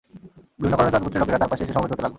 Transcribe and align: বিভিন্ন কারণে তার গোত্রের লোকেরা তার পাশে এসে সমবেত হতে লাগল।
বিভিন্ন 0.57 0.75
কারণে 0.79 0.91
তার 0.93 1.03
গোত্রের 1.03 1.21
লোকেরা 1.21 1.41
তার 1.41 1.51
পাশে 1.51 1.63
এসে 1.65 1.73
সমবেত 1.75 1.91
হতে 1.93 2.03
লাগল। 2.03 2.09